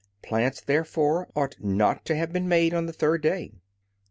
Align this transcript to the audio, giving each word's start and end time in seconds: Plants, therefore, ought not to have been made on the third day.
Plants, 0.23 0.61
therefore, 0.61 1.29
ought 1.35 1.57
not 1.59 2.05
to 2.05 2.15
have 2.15 2.33
been 2.33 2.49
made 2.49 2.73
on 2.73 2.87
the 2.87 2.91
third 2.93 3.21
day. 3.21 3.51